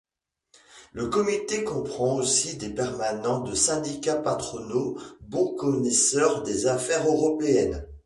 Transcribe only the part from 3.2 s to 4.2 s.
de syndicats